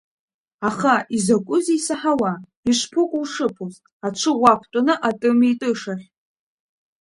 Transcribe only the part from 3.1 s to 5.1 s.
ушыԥоз, аҽы уақәтәаны,